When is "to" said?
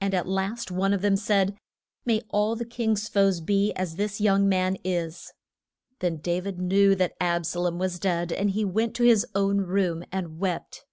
8.96-9.04